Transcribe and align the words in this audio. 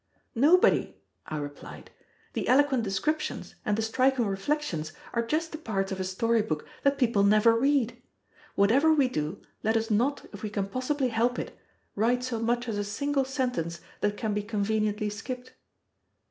"Nobody!" 0.33 0.95
I 1.27 1.37
replied. 1.37 1.91
"The 2.33 2.47
eloquent 2.47 2.81
descriptions 2.83 3.53
and 3.63 3.77
the 3.77 3.83
striking 3.83 4.25
reflections 4.25 4.93
are 5.13 5.21
just 5.21 5.51
the 5.51 5.59
parts 5.59 5.91
of 5.91 5.99
a 5.99 6.03
story 6.03 6.41
book 6.41 6.65
that 6.81 6.97
people 6.97 7.21
never 7.21 7.53
read. 7.55 8.01
Whatever 8.55 8.91
we 8.95 9.07
do, 9.07 9.43
let 9.61 9.77
us 9.77 9.91
not, 9.91 10.25
if 10.33 10.41
we 10.41 10.49
can 10.49 10.65
possibly 10.67 11.09
help 11.09 11.37
it, 11.37 11.55
write 11.93 12.23
so 12.23 12.39
much 12.39 12.67
as 12.67 12.79
a 12.79 12.83
single 12.83 13.25
sentence 13.25 13.79
that 13.99 14.17
can 14.17 14.33
be 14.33 14.41
conveniently 14.41 15.11
skipped. 15.11 15.53